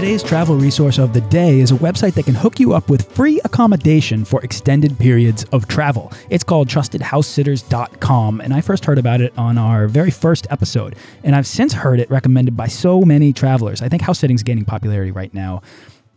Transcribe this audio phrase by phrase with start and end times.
[0.00, 3.12] Today's travel resource of the day is a website that can hook you up with
[3.12, 6.10] free accommodation for extended periods of travel.
[6.30, 11.36] It's called trustedhousesitters.com, and I first heard about it on our very first episode, and
[11.36, 13.82] I've since heard it recommended by so many travelers.
[13.82, 15.60] I think house sitting is gaining popularity right now.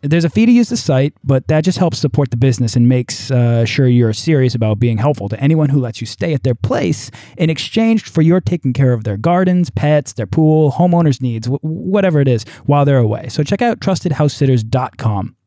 [0.05, 2.89] There's a fee to use the site, but that just helps support the business and
[2.89, 6.43] makes uh, sure you're serious about being helpful to anyone who lets you stay at
[6.43, 11.21] their place in exchange for your taking care of their gardens, pets, their pool, homeowners'
[11.21, 13.29] needs, wh- whatever it is, while they're away.
[13.29, 15.37] So check out trustedhousesitters.com.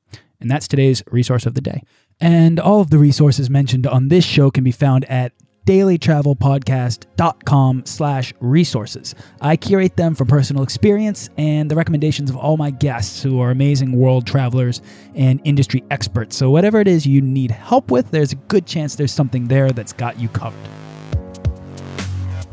[0.40, 1.82] And that's today's resource of the day.
[2.18, 5.32] And all of the resources mentioned on this show can be found at
[5.66, 9.14] dailytravelpodcast.com slash resources.
[9.40, 13.50] I curate them from personal experience and the recommendations of all my guests who are
[13.50, 14.80] amazing world travelers
[15.14, 16.34] and industry experts.
[16.36, 19.72] So whatever it is you need help with, there's a good chance there's something there
[19.72, 20.56] that's got you covered.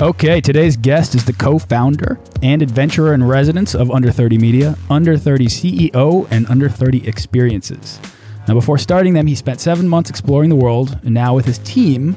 [0.00, 5.16] Okay, today's guest is the co-founder and adventurer in residence of Under 30 Media, Under
[5.16, 8.00] 30 CEO, and Under 30 Experiences.
[8.48, 11.58] Now, before starting them, he spent seven months exploring the world, and now with his
[11.58, 12.16] team,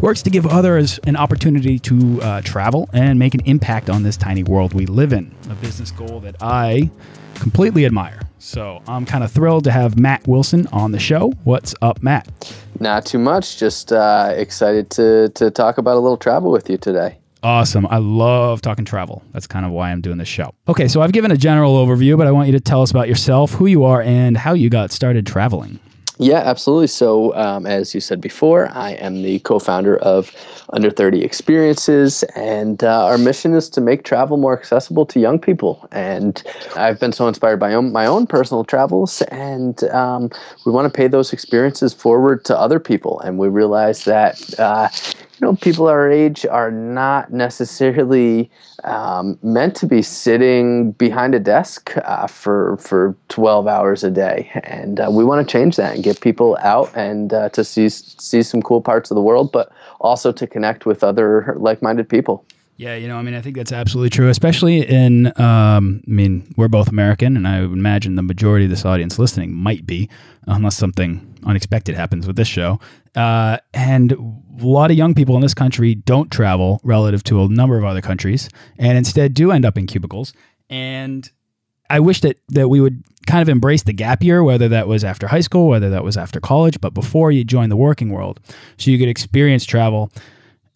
[0.00, 4.16] works to give others an opportunity to uh, travel and make an impact on this
[4.16, 5.34] tiny world we live in.
[5.50, 6.90] A business goal that I
[7.34, 8.20] completely admire.
[8.38, 11.32] So I'm kind of thrilled to have Matt Wilson on the show.
[11.44, 12.54] What's up, Matt?
[12.78, 13.58] Not too much.
[13.58, 17.18] Just uh, excited to to talk about a little travel with you today.
[17.42, 17.86] Awesome.
[17.86, 19.22] I love talking travel.
[19.32, 20.52] That's kind of why I'm doing this show.
[20.68, 23.08] Okay, so I've given a general overview, but I want you to tell us about
[23.08, 25.78] yourself, who you are, and how you got started traveling.
[26.18, 26.86] Yeah, absolutely.
[26.86, 30.32] So, um, as you said before, I am the co founder of
[30.72, 35.38] Under 30 Experiences, and uh, our mission is to make travel more accessible to young
[35.38, 35.86] people.
[35.92, 36.42] And
[36.74, 40.30] I've been so inspired by my own personal travels, and um,
[40.64, 43.20] we want to pay those experiences forward to other people.
[43.20, 44.58] And we realize that.
[44.58, 44.88] Uh,
[45.38, 48.50] you know, people our age are not necessarily
[48.84, 54.50] um, meant to be sitting behind a desk uh, for for 12 hours a day,
[54.64, 57.88] and uh, we want to change that and get people out and uh, to see
[57.88, 59.70] see some cool parts of the world, but
[60.00, 62.44] also to connect with other like-minded people.
[62.78, 66.52] Yeah, you know, I mean, I think that's absolutely true, especially in, um, I mean,
[66.58, 70.10] we're both American, and I would imagine the majority of this audience listening might be,
[70.46, 72.78] unless something unexpected happens with this show.
[73.14, 74.16] Uh, and a
[74.60, 78.02] lot of young people in this country don't travel relative to a number of other
[78.02, 78.48] countries,
[78.78, 80.32] and instead do end up in cubicles.
[80.68, 81.30] And
[81.88, 85.04] I wish that that we would kind of embrace the gap year, whether that was
[85.04, 88.40] after high school, whether that was after college, but before you join the working world,
[88.76, 90.10] so you could experience travel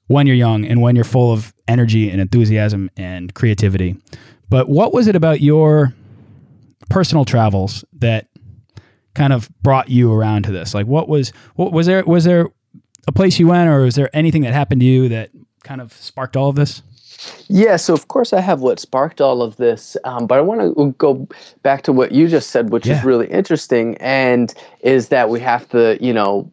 [0.07, 3.97] when you're young and when you're full of energy and enthusiasm and creativity.
[4.49, 5.95] But what was it about your
[6.89, 8.27] personal travels that
[9.15, 10.75] kind of brought you around to this?
[10.75, 12.49] Like what was what was there was there
[13.09, 15.31] a place you went or was there anything that happened to you that
[15.65, 16.83] kind of sparked all of this?
[17.49, 20.61] Yeah, so of course I have what sparked all of this, um, but I want
[20.77, 21.29] to go
[21.63, 22.99] back to what you just said, which Yeah.
[22.99, 26.51] is really interesting, and is that we have to, you know,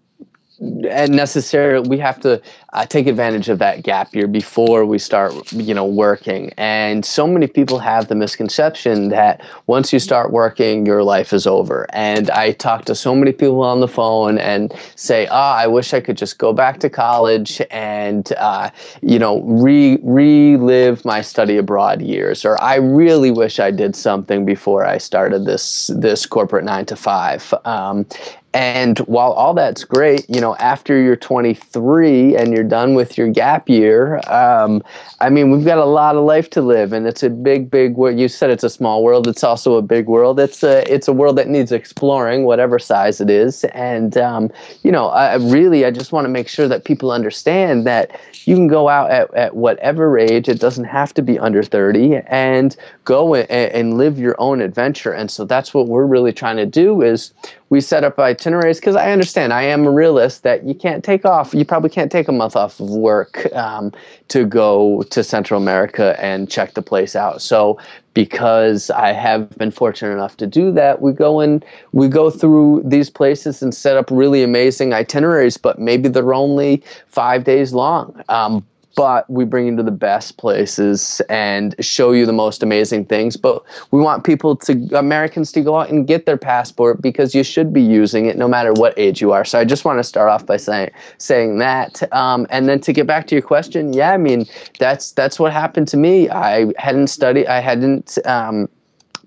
[0.60, 2.42] and necessarily we have to
[2.74, 6.52] uh, take advantage of that gap year before we start you know working.
[6.58, 11.46] And so many people have the misconception that once you start working your life is
[11.46, 11.86] over.
[11.94, 15.94] And i talk to so many people on the phone and say ah i wish
[15.94, 18.70] i could just go back to college and uh,
[19.02, 22.44] you know re- relive my study abroad years.
[22.46, 26.96] Or i really wish i did something before i started this this corporate nine to
[26.96, 27.54] five.
[27.66, 28.06] Um,
[28.54, 33.28] and while all that's great, you know, after you're 23 and you're done with your
[33.28, 34.82] gap year, um,
[35.20, 37.96] I mean, we've got a lot of life to live, and it's a big, big.
[37.96, 39.28] What you said, it's a small world.
[39.28, 40.40] It's also a big world.
[40.40, 43.64] It's a, it's a world that needs exploring, whatever size it is.
[43.66, 44.50] And um,
[44.84, 48.20] you know, I I really, I just want to make sure that people understand that
[48.46, 50.48] you can go out at, at whatever age.
[50.48, 55.12] It doesn't have to be under 30, and go and, and live your own adventure.
[55.12, 57.34] And so that's what we're really trying to do is
[57.70, 61.26] we set up itineraries because I understand I am a realist that you can't take
[61.26, 61.54] off.
[61.54, 63.92] You probably can't take a month off of work um,
[64.30, 67.42] to go to Central America and check the place out.
[67.42, 67.78] So
[68.14, 72.84] because I have been fortunate enough to do that, we go and we go through
[72.86, 75.58] these places and set up really amazing itineraries.
[75.58, 78.24] But maybe they're only five days long.
[78.30, 78.66] Um,
[78.98, 83.38] but we bring you to the best places and show you the most amazing things.
[83.38, 87.44] But we want people to, Americans to go out and get their passport because you
[87.44, 89.46] should be using it no matter what age you are.
[89.46, 90.90] So I just want to start off by saying
[91.20, 92.12] saying that.
[92.12, 94.48] Um, and then to get back to your question, yeah, I mean
[94.80, 96.28] that's that's what happened to me.
[96.32, 98.18] I hadn't studied, I hadn't.
[98.26, 98.68] Um,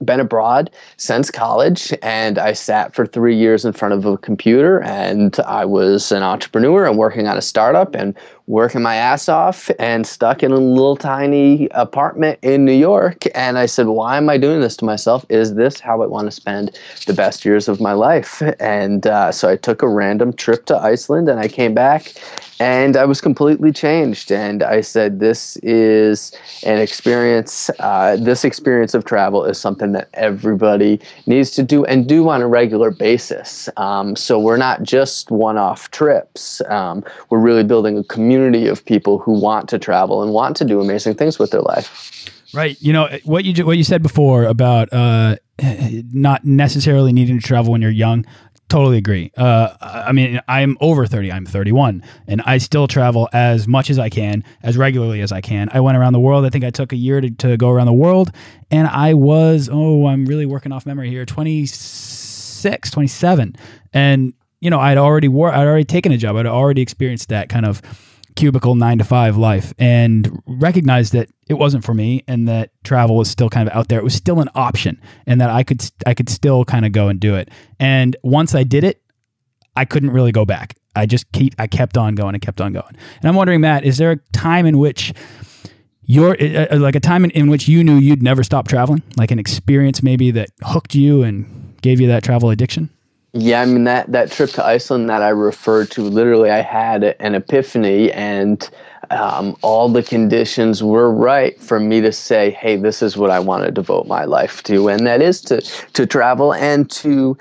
[0.05, 4.83] been abroad since college and I sat for three years in front of a computer
[4.83, 8.17] and I was an entrepreneur and working on a startup and
[8.47, 13.25] working my ass off and stuck in a little tiny apartment in New York.
[13.35, 15.25] And I said, Why am I doing this to myself?
[15.29, 16.77] Is this how I want to spend
[17.07, 18.43] the best years of my life?
[18.59, 22.13] And uh, so I took a random trip to Iceland and I came back
[22.61, 24.31] and I was completely changed.
[24.31, 26.31] And I said, "This is
[26.63, 27.71] an experience.
[27.81, 32.43] Uh, this experience of travel is something that everybody needs to do and do on
[32.43, 33.69] a regular basis.
[33.77, 36.61] Um, so we're not just one-off trips.
[36.69, 40.65] Um, we're really building a community of people who want to travel and want to
[40.65, 42.17] do amazing things with their life."
[42.53, 42.77] Right.
[42.81, 45.37] You know what you what you said before about uh,
[46.13, 48.27] not necessarily needing to travel when you're young.
[48.71, 49.33] Totally agree.
[49.37, 51.33] Uh, I mean, I'm over 30.
[51.33, 55.41] I'm 31, and I still travel as much as I can, as regularly as I
[55.41, 55.69] can.
[55.73, 56.45] I went around the world.
[56.45, 58.31] I think I took a year to, to go around the world,
[58.71, 63.57] and I was, oh, I'm really working off memory here, 26, 27.
[63.93, 66.37] And, you know, I'd already wor- I'd already taken a job.
[66.37, 67.83] I'd already experienced that kind of
[68.37, 73.17] cubicle nine to five life and recognized that it wasn't for me and that travel
[73.17, 73.99] was still kind of out there.
[73.99, 77.09] It was still an option and that I could I could still kind of go
[77.09, 77.51] and do it.
[77.79, 79.03] And once I did it,
[79.77, 80.77] I couldn't really go back.
[80.97, 82.97] I just keep I kept on going and kept on going.
[83.21, 85.13] And I'm wondering, Matt, is there a time in which
[86.03, 89.31] your uh, like a time in, in which you knew you'd never stop traveling, like
[89.31, 92.91] an experience maybe that hooked you and gave you that travel addiction?
[93.33, 97.05] Yeah, I mean that that trip to Iceland that I referred to, literally, I had
[97.21, 98.69] an epiphany, and
[99.11, 103.39] um, all the conditions were right for me to say, "Hey, this is what I
[103.39, 107.39] want to devote my life to," and that is to to travel and to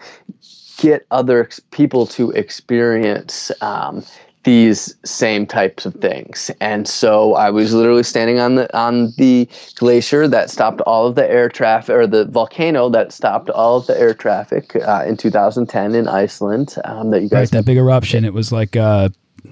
[0.77, 4.03] get other people to experience um,
[4.44, 6.50] these same types of things.
[6.62, 11.15] And so I was literally standing on the on the glacier that stopped all of
[11.15, 15.18] the air traffic, or the volcano that stopped all of the air traffic uh, in
[15.18, 16.75] 2010 in Iceland.
[16.86, 18.24] Um, that you guys right, that big eruption.
[18.24, 19.09] It was like uh,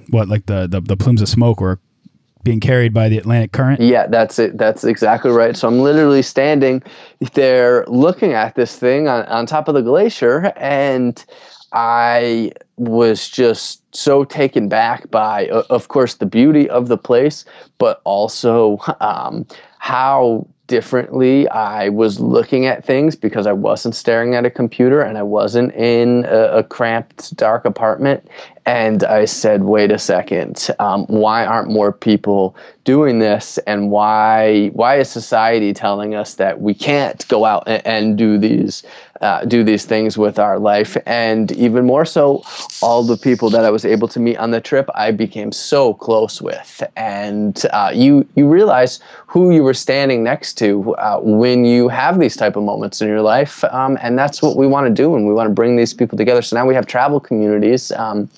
[0.10, 1.80] what, like the, the the plumes of smoke were
[2.48, 3.82] being carried by the Atlantic current.
[3.82, 4.58] Yeah, that's it.
[4.58, 5.58] That's exactly right.
[5.58, 6.82] So I'm literally standing
[7.34, 11.24] there looking at this thing on, on top of the glacier and
[11.74, 17.46] I was just so taken back by, of course, the beauty of the place,
[17.78, 19.46] but also um,
[19.80, 25.18] how differently I was looking at things because I wasn't staring at a computer and
[25.18, 28.28] I wasn't in a, a cramped, dark apartment.
[28.68, 32.54] And I said, wait a second, um, why aren't more people
[32.84, 33.58] doing this?
[33.60, 38.38] And why why is society telling us that we can't go out and, and do
[38.38, 38.84] these
[39.22, 40.98] uh, do these things with our life?
[41.06, 42.44] And even more so,
[42.82, 45.94] all the people that I was able to meet on the trip, I became so
[45.94, 46.84] close with.
[46.98, 52.20] And uh, you you realize who you were standing next to uh, when you have
[52.20, 55.16] these type of moments in your life, um, and that's what we want to do,
[55.16, 56.42] and we want to bring these people together.
[56.42, 57.94] So now we have travel communities.
[57.94, 58.30] Um,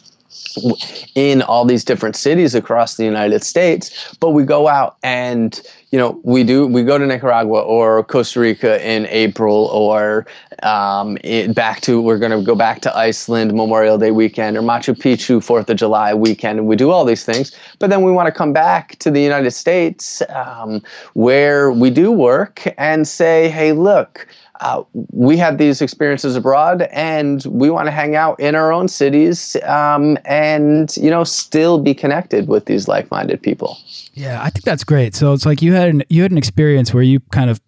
[1.15, 5.61] in all these different cities across the United States, but we go out and
[5.91, 10.25] you know we do we go to Nicaragua or Costa Rica in April or
[10.63, 14.61] um, it, back to we're going to go back to Iceland Memorial Day weekend or
[14.61, 18.11] Machu Picchu Fourth of July weekend and we do all these things, but then we
[18.11, 20.81] want to come back to the United States um,
[21.13, 24.27] where we do work and say, hey, look
[24.61, 28.87] uh, we had these experiences abroad and we want to hang out in our own
[28.87, 33.77] cities um, and you know still be connected with these like-minded people.
[34.13, 35.15] Yeah i think that's great.
[35.15, 37.61] So it's like you had an you had an experience where you kind of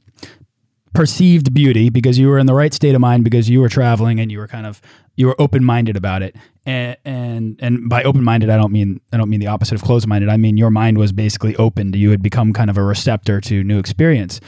[0.93, 4.19] perceived beauty because you were in the right state of mind because you were traveling
[4.19, 4.81] and you were kind of
[5.15, 9.29] you were open-minded about it and and and by open-minded i don't mean i don't
[9.29, 12.51] mean the opposite of closed-minded i mean your mind was basically opened you had become
[12.51, 14.41] kind of a receptor to new experience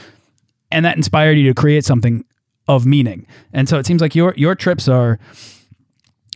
[0.70, 2.24] and that inspired you to create something
[2.66, 3.26] of meaning.
[3.52, 5.18] And so it seems like your your trips are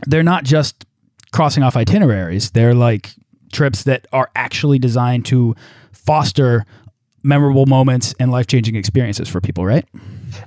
[0.06, 0.86] they're not just
[1.32, 2.50] crossing off itineraries.
[2.52, 3.14] They're like
[3.52, 5.54] trips that are actually designed to
[5.92, 6.66] foster
[7.22, 9.84] memorable moments and life-changing experiences for people, right?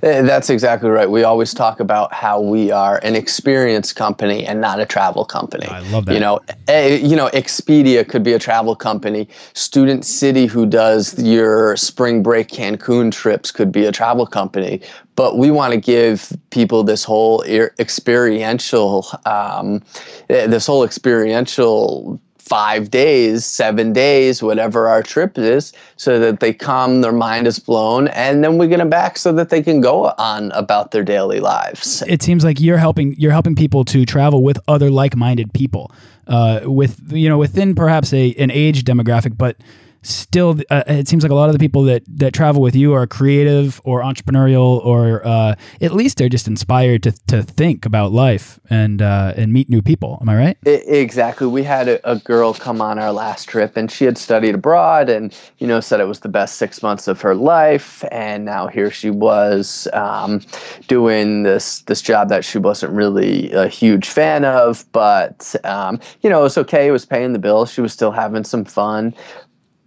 [0.02, 1.10] Eh, that's exactly right.
[1.10, 5.66] We always talk about how we are an experience company and not a travel company.
[5.66, 6.14] I love that.
[6.14, 9.28] You know, a, you know, Expedia could be a travel company.
[9.54, 14.80] Student City, who does your spring break Cancun trips, could be a travel company.
[15.14, 19.82] But we want to give people this whole experiential, um,
[20.30, 22.18] eh, this whole experiential
[22.52, 27.58] five days, seven days, whatever our trip is, so that they come, their mind is
[27.58, 31.02] blown, and then we get them back so that they can go on about their
[31.02, 32.02] daily lives.
[32.06, 35.92] It seems like you're helping you're helping people to travel with other like-minded people,
[36.26, 39.56] uh, with you know within perhaps a an age demographic, but
[40.02, 42.92] still uh, it seems like a lot of the people that that travel with you
[42.92, 48.12] are creative or entrepreneurial or uh, at least they're just inspired to, to think about
[48.12, 50.18] life and uh, and meet new people.
[50.20, 50.58] Am i right?
[50.64, 51.46] It, exactly.
[51.46, 55.08] We had a, a, girl come on our last trip and she had studied abroad
[55.08, 58.04] and you know said it was the best six months of her life.
[58.10, 60.40] And now here she was um,
[60.88, 66.30] doing this this job that she wasn't really a huge fan of but um, you
[66.30, 66.88] know it was okay.
[66.88, 67.72] It was paying the bills.
[67.72, 69.14] She was still having some fun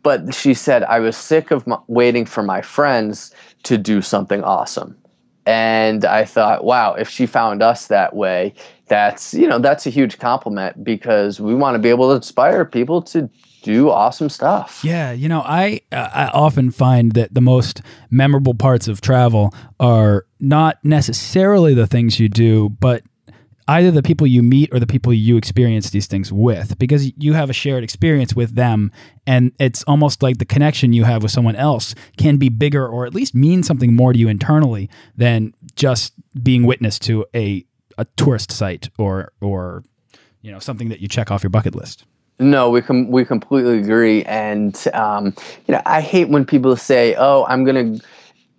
[0.06, 3.34] but she said I was sick of m- waiting for my friends
[3.64, 4.96] to do something awesome.
[5.48, 8.54] And I thought, wow, if she found us that way,
[8.88, 12.66] that's you know that's a huge compliment because we want to be able to inspire
[12.66, 13.28] people to
[13.64, 14.82] do awesome stuff.
[14.84, 17.82] Yeah, you know, I uh, I often find that the most
[18.12, 23.02] memorable parts of travel are not necessarily the things you do, but
[23.68, 27.34] either the people you meet or the people you experience these things with because you
[27.34, 28.92] have a shared experience with them
[29.26, 33.06] and it's almost like the connection you have with someone else can be bigger or
[33.06, 37.66] at least mean something more to you internally than just being witness to a
[37.98, 39.84] a tourist site or or
[40.42, 42.06] you know something that you check off your bucket list.
[42.38, 45.34] No, we com- we completely agree, and um,
[45.68, 47.98] you know I hate when people say, "Oh, I'm gonna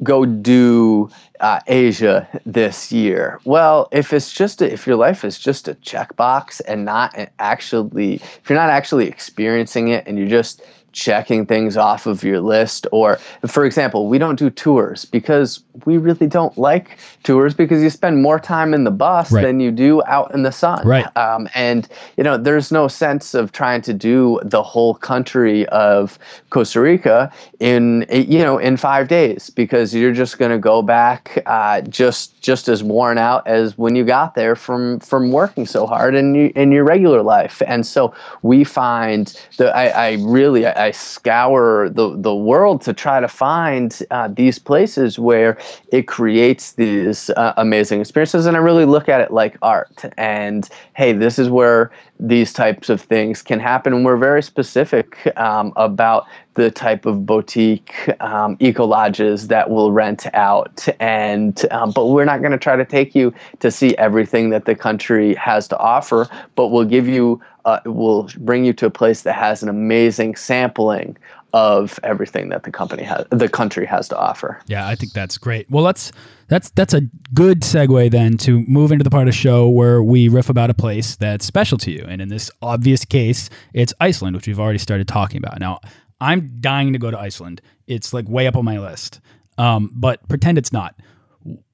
[0.02, 1.08] go do
[1.40, 3.40] uh, Asia this year?
[3.44, 8.14] Well, if it's just a, if your life is just a checkbox and not actually
[8.14, 10.62] if you're not actually experiencing it and you're just
[10.96, 12.86] checking things off of your list.
[12.90, 17.90] Or, for example, we don't do tours because we really don't like tours because you
[17.90, 19.42] spend more time in the bus right.
[19.42, 20.86] than you do out in the sun.
[20.88, 21.14] Right.
[21.14, 21.86] Um, and,
[22.16, 27.30] you know, there's no sense of trying to do the whole country of Costa Rica
[27.60, 32.40] in, you know, in five days because you're just going to go back uh, just
[32.40, 36.34] just as worn out as when you got there from from working so hard in,
[36.50, 37.60] in your regular life.
[37.66, 42.92] And so we find that I, I really, I, I scour the, the world to
[42.92, 48.46] try to find uh, these places where it creates these uh, amazing experiences.
[48.46, 50.04] And I really look at it like art.
[50.16, 51.90] And hey, this is where
[52.20, 53.92] these types of things can happen.
[53.92, 59.90] And we're very specific um, about the type of boutique um, eco lodges that will
[59.92, 60.86] rent out.
[61.00, 64.64] And um, but we're not going to try to take you to see everything that
[64.64, 68.90] the country has to offer, but we'll give you uh, will bring you to a
[68.90, 71.16] place that has an amazing sampling
[71.52, 74.60] of everything that the company has the country has to offer.
[74.66, 75.70] Yeah, I think that's great.
[75.70, 76.12] Well, let's
[76.48, 77.02] that's that's a
[77.34, 80.70] good segue then to move into the part of the show where we riff about
[80.70, 82.04] a place that's special to you.
[82.06, 85.58] And in this obvious case, it's Iceland, which we've already started talking about.
[85.58, 85.80] Now,
[86.20, 87.60] I'm dying to go to Iceland.
[87.86, 89.20] It's like way up on my list.
[89.58, 90.94] Um, but pretend it's not.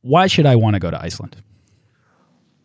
[0.03, 1.37] Why should I want to go to Iceland?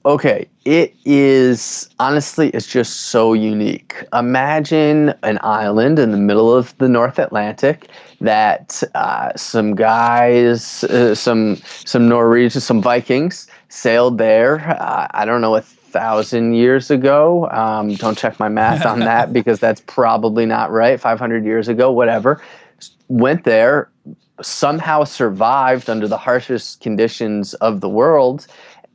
[0.08, 4.06] Okay, it is honestly, it's just so unique.
[4.14, 7.90] Imagine an island in the middle of the North Atlantic
[8.22, 14.62] that uh, some guys, uh, some some Norwegians, some Vikings sailed there.
[14.82, 17.50] Uh, I don't know a thousand years ago.
[17.50, 20.98] Um, don't check my math on that because that's probably not right.
[21.02, 22.42] Five hundred years ago, whatever.
[23.10, 23.90] Went there,
[24.42, 28.48] somehow survived under the harshest conditions of the world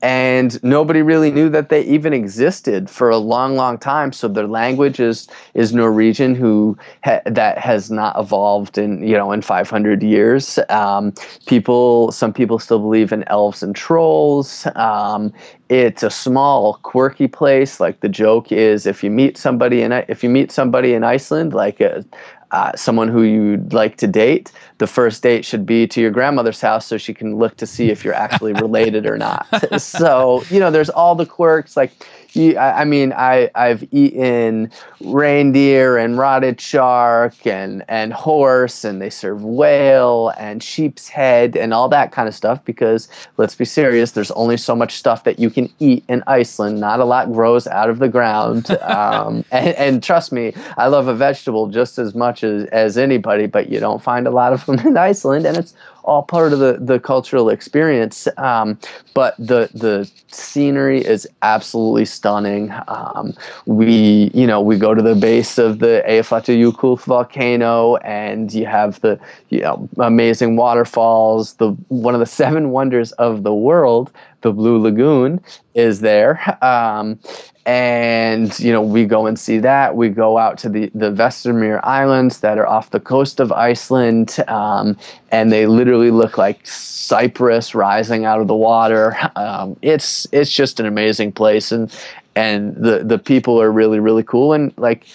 [0.03, 4.13] and nobody really knew that they even existed for a long, long time.
[4.13, 9.31] So their language is is Norwegian, who ha- that has not evolved in you know
[9.31, 10.59] in 500 years.
[10.69, 11.13] Um,
[11.47, 14.67] people, some people still believe in elves and trolls.
[14.75, 15.33] Um,
[15.69, 17.79] it's a small, quirky place.
[17.79, 21.55] Like the joke is, if you meet somebody in if you meet somebody in Iceland,
[21.55, 22.05] like a,
[22.53, 26.61] uh, someone who you'd like to date, the first date should be to your grandmother's
[26.61, 29.47] house so she can look to see if you're actually related or not.
[29.81, 31.77] so, you know, there's all the quirks.
[31.77, 31.93] Like,
[32.37, 34.71] I, I, mean, I, I've eaten
[35.01, 41.75] reindeer and rotted shark and, and horse, and they serve whale and sheep's head and
[41.75, 45.39] all that kind of stuff because, let's be serious, there's only so much stuff that
[45.39, 46.81] you can eat in Iceland.
[46.81, 48.77] Not a lot grows out of the ground.
[48.93, 53.47] Um, and, and trust me, I love a vegetable just as much as, as anybody,
[53.47, 55.73] but you don't find a lot of them in Iceland, and it's
[56.05, 58.29] all part of the, the cultural experience.
[58.37, 58.79] Um,
[59.15, 62.73] but the the scenery is absolutely stunning.
[62.89, 63.35] Um,
[63.67, 69.01] we you know we go to the base of the Eyjafjallajökull volcano, and you have
[69.01, 69.19] the
[69.51, 74.11] you know amazing waterfalls, the one of the seven wonders of the world.
[74.43, 75.41] The Blue Lagoon
[75.75, 76.59] is there.
[76.65, 77.19] Um,
[77.65, 79.95] and you know we go and see that.
[79.97, 84.37] We go out to the the Vesturmir Islands that are off the coast of Iceland.
[84.49, 84.97] Um,
[85.31, 89.17] and they literally look like cypress rising out of the water.
[89.37, 91.71] Um, it's it's just an amazing place.
[91.71, 91.95] And
[92.35, 94.53] and the the people are really really cool.
[94.53, 95.07] And like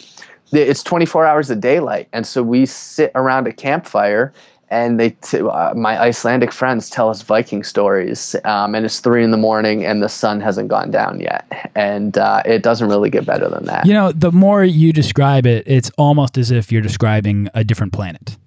[0.53, 2.07] it's 24 hours of daylight.
[2.13, 4.34] And so we sit around a campfire
[4.69, 9.24] and they t- uh, my Icelandic friends tell us Viking stories, um, and it's three
[9.24, 13.09] in the morning, and the sun hasn't gone down yet, and uh, it doesn't really
[13.09, 13.86] get better than that.
[13.86, 17.93] You know, the more you describe it, it's almost as if you're describing a different
[17.93, 18.38] planet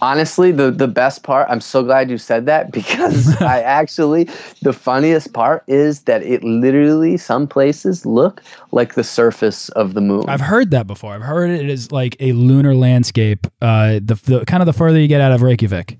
[0.00, 4.28] honestly the the best part i'm so glad you said that because i actually
[4.62, 10.00] the funniest part is that it literally some places look like the surface of the
[10.00, 10.24] moon.
[10.28, 11.14] I've heard that before.
[11.14, 14.98] I've heard it is like a lunar landscape uh the, the kind of the further
[14.98, 15.98] you get out of reykjavik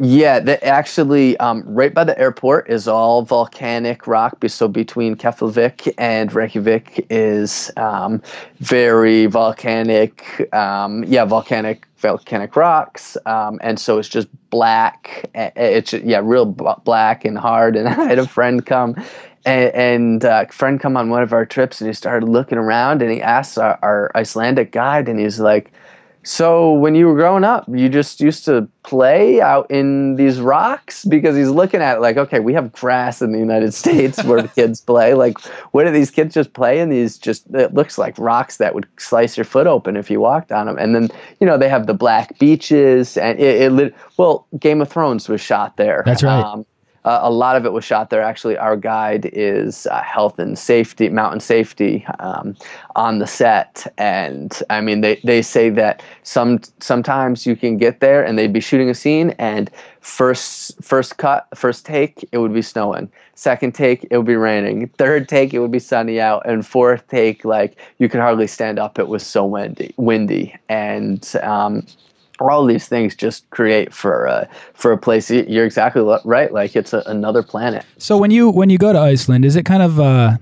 [0.00, 4.36] yeah, the, actually, um, right by the airport is all volcanic rock.
[4.48, 8.20] So between Keflavik and Reykjavik is um,
[8.58, 10.52] very volcanic.
[10.52, 15.30] Um, yeah, volcanic volcanic rocks, um, and so it's just black.
[15.34, 17.76] It's yeah, real black and hard.
[17.76, 18.96] And I had a friend come,
[19.44, 23.00] and, and uh, friend come on one of our trips, and he started looking around,
[23.00, 25.70] and he asked our, our Icelandic guide, and he's like
[26.24, 31.04] so when you were growing up, you just used to play out in these rocks
[31.04, 34.40] because he's looking at it like, okay, we have grass in the United States where
[34.40, 35.12] the kids play.
[35.12, 35.38] Like,
[35.72, 37.18] what do these kids just play in these?
[37.18, 40.66] Just it looks like rocks that would slice your foot open if you walked on
[40.66, 40.78] them.
[40.78, 43.78] And then you know they have the black beaches and it.
[43.78, 46.02] it well, Game of Thrones was shot there.
[46.06, 46.42] That's right.
[46.42, 46.64] Um,
[47.04, 48.22] uh, a lot of it was shot there.
[48.22, 52.56] Actually, our guide is uh, health and safety, mountain safety um,
[52.96, 53.86] on the set.
[53.98, 58.52] And I mean, they, they say that some sometimes you can get there and they'd
[58.52, 59.70] be shooting a scene and
[60.00, 63.10] first first cut, first take, it would be snowing.
[63.34, 64.88] Second take, it would be raining.
[64.96, 66.46] Third take, it would be sunny out.
[66.46, 68.98] And fourth take, like you could hardly stand up.
[68.98, 70.54] It was so windy, windy.
[70.68, 71.84] And um,
[72.40, 75.30] all these things just create for uh, for a place.
[75.30, 76.52] You're exactly right.
[76.52, 77.84] Like it's a, another planet.
[77.98, 80.36] So when you when you go to Iceland, is it kind of uh,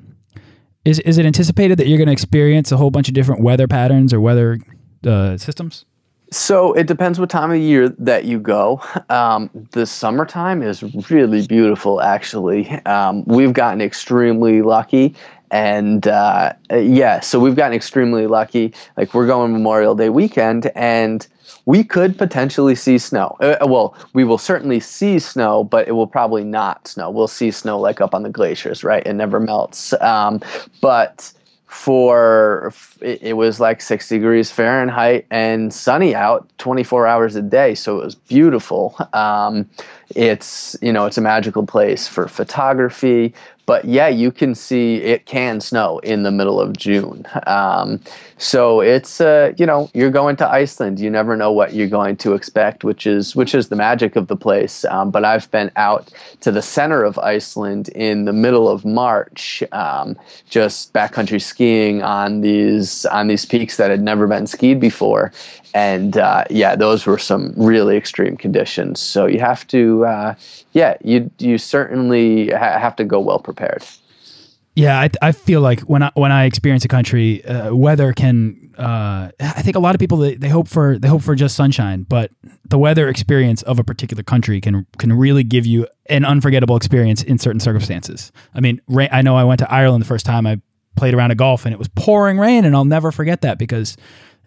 [0.84, 3.68] is is it anticipated that you're going to experience a whole bunch of different weather
[3.68, 4.58] patterns or weather
[5.06, 5.84] uh, systems?
[6.32, 8.80] So it depends what time of year that you go.
[9.10, 12.70] Um, the summertime is really beautiful, actually.
[12.86, 15.14] Um, we've gotten extremely lucky.
[15.52, 18.74] And uh, yeah, so we've gotten extremely lucky.
[18.96, 21.26] Like we're going Memorial Day weekend, and
[21.66, 23.36] we could potentially see snow.
[23.40, 27.10] Uh, uh, well, we will certainly see snow, but it will probably not snow.
[27.10, 29.06] We'll see snow like up on the glaciers, right?
[29.06, 29.92] It never melts.
[30.00, 30.40] Um,
[30.80, 31.32] but
[31.66, 37.74] for it was like 60 degrees Fahrenheit and sunny out 24 hours a day.
[37.74, 38.94] So it was beautiful.
[39.14, 39.68] Um,
[40.14, 45.26] it's, you know, it's a magical place for photography, but yeah, you can see it
[45.26, 47.24] can snow in the middle of June.
[47.46, 48.00] Um,
[48.36, 50.98] so it's uh, you know you're going to Iceland.
[50.98, 54.26] You never know what you're going to expect, which is which is the magic of
[54.26, 54.84] the place.
[54.86, 59.62] Um, but I've been out to the center of Iceland in the middle of March,
[59.70, 60.18] um,
[60.50, 65.32] just backcountry skiing on these on these peaks that had never been skied before,
[65.74, 69.00] and uh, yeah, those were some really extreme conditions.
[69.00, 70.34] So you have to, uh,
[70.72, 73.84] yeah, you you certainly ha- have to go well prepared.
[74.74, 78.58] Yeah, I, I feel like when I when I experience a country, uh, weather can.
[78.78, 81.56] Uh, I think a lot of people they, they hope for they hope for just
[81.56, 82.30] sunshine, but
[82.64, 87.22] the weather experience of a particular country can can really give you an unforgettable experience
[87.22, 88.32] in certain circumstances.
[88.54, 90.58] I mean, rain, I know I went to Ireland the first time I
[90.96, 93.98] played around a golf and it was pouring rain, and I'll never forget that because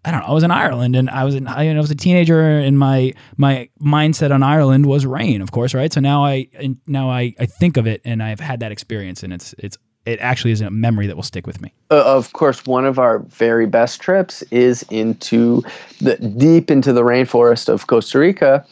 [0.06, 0.28] I don't know.
[0.28, 3.14] I was in Ireland and I was in, I, I was a teenager and my,
[3.38, 5.74] my mindset on Ireland was rain, of course.
[5.74, 5.92] Right.
[5.92, 6.48] So now I,
[6.86, 10.20] now I, I think of it and I've had that experience and it's, it's, it
[10.20, 11.74] actually is a memory that will stick with me.
[11.90, 15.64] Uh, of course, one of our very best trips is into
[16.00, 18.64] the deep into the rainforest of Costa Rica.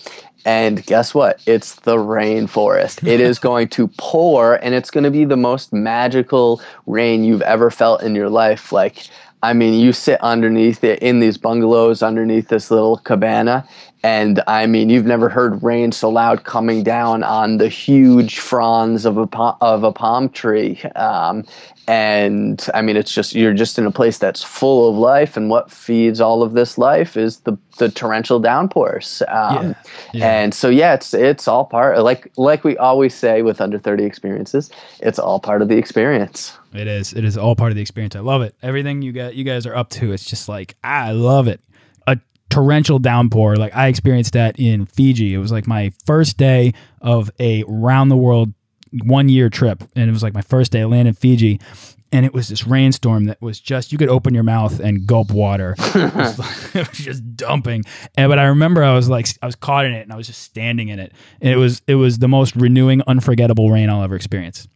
[0.45, 1.41] And guess what?
[1.45, 3.07] It's the rainforest.
[3.07, 7.41] It is going to pour, and it's going to be the most magical rain you've
[7.43, 8.71] ever felt in your life.
[8.71, 9.07] Like,
[9.43, 13.67] I mean, you sit underneath it in these bungalows underneath this little cabana.
[14.01, 19.05] And I mean, you've never heard rain so loud coming down on the huge fronds
[19.05, 19.27] of a,
[19.61, 20.81] of a palm tree.
[20.95, 21.45] Um,
[21.87, 25.35] and I mean, it's just, you're just in a place that's full of life.
[25.35, 29.21] And what feeds all of this life is the, the torrential downpours.
[29.27, 29.73] Um, yeah.
[30.13, 30.41] Yeah.
[30.41, 34.05] And so, yeah, it's, it's all part, like, like we always say with under 30
[34.05, 34.69] experiences,
[35.01, 36.57] it's all part of the experience.
[36.73, 37.13] It is.
[37.13, 38.15] It is all part of the experience.
[38.15, 38.55] I love it.
[38.63, 40.11] Everything you got, you guys are up to.
[40.11, 41.61] It's just like I love it.
[42.07, 42.17] A
[42.49, 43.57] torrential downpour.
[43.57, 45.33] Like I experienced that in Fiji.
[45.33, 48.53] It was like my first day of a round the world
[49.03, 50.81] one year trip, and it was like my first day.
[50.81, 51.59] I landed in Fiji,
[52.11, 55.31] and it was this rainstorm that was just you could open your mouth and gulp
[55.31, 55.75] water.
[55.79, 56.39] it, was,
[56.75, 57.83] it was just dumping.
[58.15, 60.27] And but I remember I was like I was caught in it, and I was
[60.27, 64.03] just standing in it, and it was it was the most renewing, unforgettable rain I'll
[64.03, 64.67] ever experience.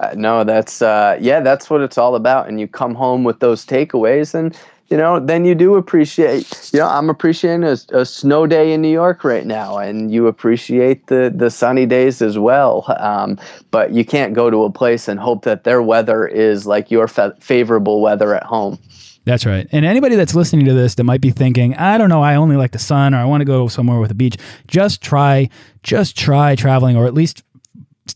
[0.00, 2.48] Uh, no, that's uh, yeah, that's what it's all about.
[2.48, 4.56] And you come home with those takeaways, and
[4.88, 6.70] you know, then you do appreciate.
[6.72, 10.26] You know, I'm appreciating a, a snow day in New York right now, and you
[10.26, 12.86] appreciate the the sunny days as well.
[12.98, 13.38] Um,
[13.70, 17.06] but you can't go to a place and hope that their weather is like your
[17.06, 18.78] fa- favorable weather at home.
[19.26, 19.68] That's right.
[19.70, 22.56] And anybody that's listening to this that might be thinking, I don't know, I only
[22.56, 24.36] like the sun or I want to go somewhere with a beach,
[24.66, 25.50] just try,
[25.82, 27.44] just try traveling or at least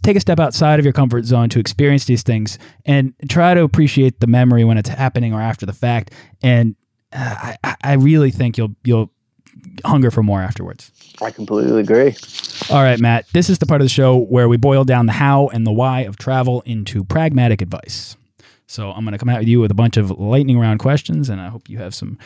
[0.02, 3.62] take a step outside of your comfort zone to experience these things and try to
[3.62, 6.12] appreciate the memory when it's happening or after the fact.
[6.42, 6.76] And
[7.12, 9.10] uh, I, I really think you'll you'll
[9.84, 10.90] hunger for more afterwards.
[11.22, 12.16] I completely agree.
[12.70, 13.26] All right, Matt.
[13.32, 15.72] This is the part of the show where we boil down the how and the
[15.72, 18.16] why of travel into pragmatic advice.
[18.66, 21.40] So I'm going to come at you with a bunch of lightning round questions, and
[21.40, 22.18] I hope you have some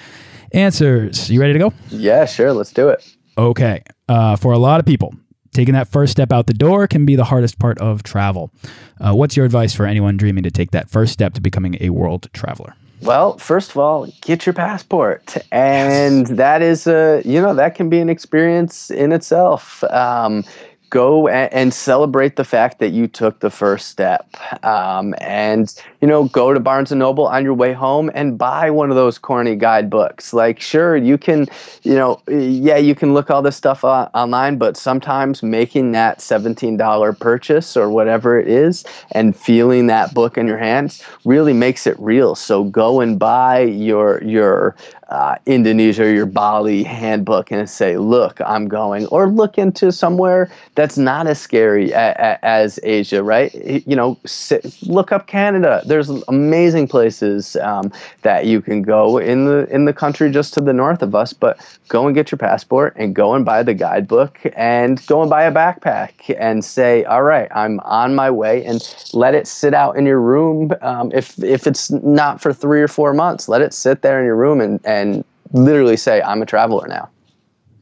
[0.52, 1.28] answers.
[1.28, 1.72] You ready to go?
[1.90, 2.52] Yeah, sure.
[2.52, 3.04] Let's do it.
[3.36, 3.82] Okay.
[4.08, 5.14] Uh, for a lot of people,
[5.58, 8.52] Taking that first step out the door can be the hardest part of travel.
[9.00, 11.90] Uh, what's your advice for anyone dreaming to take that first step to becoming a
[11.90, 12.76] world traveler?
[13.02, 16.36] Well, first of all, get your passport, and yes.
[16.36, 19.82] that is a you know that can be an experience in itself.
[19.90, 20.44] Um,
[20.90, 24.26] go and celebrate the fact that you took the first step.
[24.64, 28.70] Um, and you know go to barnes and noble on your way home and buy
[28.70, 30.32] one of those corny guidebooks.
[30.32, 31.46] Like sure you can
[31.82, 36.18] you know yeah you can look all this stuff uh, online but sometimes making that
[36.18, 41.86] $17 purchase or whatever it is and feeling that book in your hands really makes
[41.86, 42.34] it real.
[42.34, 44.76] So go and buy your your
[45.08, 50.50] uh, Indonesia or your Bali handbook and say, look, I'm going, or look into somewhere
[50.74, 53.54] that's not as scary a, a, as Asia, right?
[53.86, 55.82] You know, sit, look up Canada.
[55.86, 57.90] There's amazing places um,
[58.22, 61.32] that you can go in the in the country just to the north of us.
[61.32, 65.30] But go and get your passport and go and buy the guidebook and go and
[65.30, 68.82] buy a backpack and say, all right, I'm on my way, and
[69.14, 70.72] let it sit out in your room.
[70.82, 74.26] Um, if if it's not for three or four months, let it sit there in
[74.26, 77.08] your room and, and and literally say, I'm a traveler now.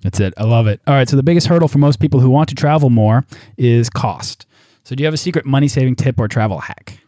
[0.02, 0.34] That's it.
[0.36, 0.80] I love it.
[0.86, 1.08] All right.
[1.08, 3.24] So the biggest hurdle for most people who want to travel more
[3.56, 4.46] is cost.
[4.84, 7.00] So do you have a secret money saving tip or travel hack?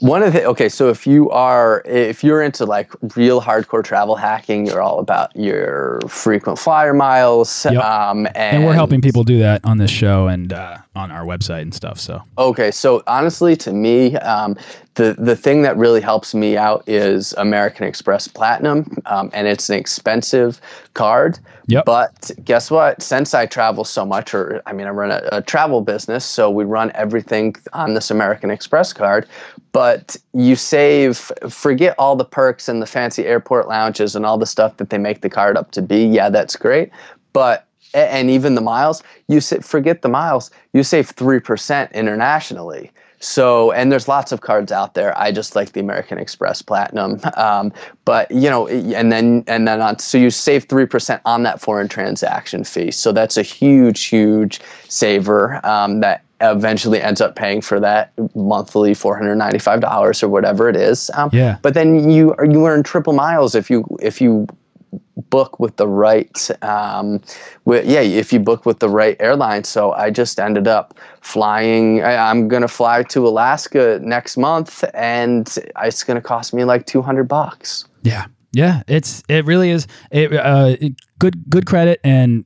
[0.00, 4.14] one of the okay so if you are if you're into like real hardcore travel
[4.14, 7.82] hacking you're all about your frequent flyer miles yep.
[7.82, 11.24] um, and, and, we're helping people do that on this show and uh, on our
[11.24, 14.56] website and stuff so okay so honestly to me um,
[14.98, 19.70] the the thing that really helps me out is American Express Platinum, um, and it's
[19.70, 20.60] an expensive
[20.94, 21.38] card.
[21.68, 21.84] Yep.
[21.84, 23.00] But guess what?
[23.00, 26.50] Since I travel so much, or I mean, I run a, a travel business, so
[26.50, 29.28] we run everything on this American Express card.
[29.70, 34.46] But you save, forget all the perks and the fancy airport lounges and all the
[34.46, 36.04] stuff that they make the card up to be.
[36.04, 36.90] Yeah, that's great.
[37.32, 40.50] But and even the miles, you forget the miles.
[40.72, 42.90] You save three percent internationally.
[43.20, 45.16] So, and there's lots of cards out there.
[45.18, 47.20] I just like the American Express Platinum.
[47.36, 47.72] Um,
[48.04, 51.60] but you know, and then and then on, so you save three percent on that
[51.60, 52.90] foreign transaction fee.
[52.90, 58.94] So that's a huge, huge saver um, that eventually ends up paying for that monthly
[58.94, 61.10] four hundred ninety five dollars or whatever it is.
[61.14, 61.58] Um, yeah.
[61.62, 64.46] But then you you earn triple miles if you if you
[65.30, 67.20] book with the right um,
[67.64, 69.64] with, yeah if you book with the right airline.
[69.64, 74.84] So i just ended up flying I, am going to fly to alaska next month
[74.94, 75.48] and
[75.82, 77.84] it's going to cost me like 200 bucks.
[78.02, 78.26] Yeah.
[78.52, 80.76] Yeah it's it really is it, uh,
[81.18, 82.44] good good credit and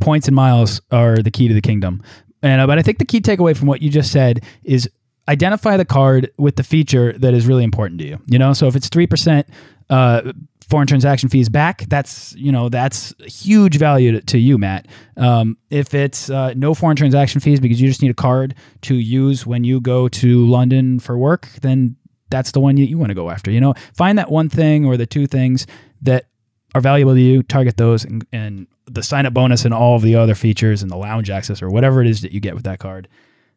[0.00, 2.02] points and miles are the key to the kingdom.
[2.42, 4.88] And uh, but i think the key takeaway from what you just said is
[5.28, 8.52] identify the card with the feature that is really important to you you know?
[8.52, 9.44] So if it's 3%
[9.90, 10.32] uh,
[10.70, 14.86] foreign transaction fees back, that's you know that's huge value to, to you, Matt.
[15.16, 18.94] Um, if it's uh, no foreign transaction fees because you just need a card to
[18.94, 21.96] use when you go to London for work, then
[22.30, 23.50] that's the one you, you want to go after.
[23.50, 25.66] You know, find that one thing or the two things
[26.02, 26.26] that
[26.74, 30.02] are valuable to you, target those, and, and the sign up bonus and all of
[30.02, 32.64] the other features and the lounge access or whatever it is that you get with
[32.64, 33.08] that card.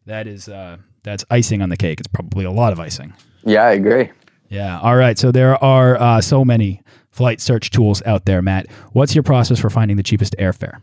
[0.06, 1.99] That is uh, that's icing on the cake.
[1.99, 3.13] It's probably a lot of icing.
[3.43, 4.12] Yeah, I agree.
[4.49, 4.80] Yeah.
[4.80, 5.17] All right.
[5.17, 6.82] So there are uh, so many
[7.13, 8.69] flight search tools out there, Matt.
[8.91, 10.82] What's your process for finding the cheapest airfare?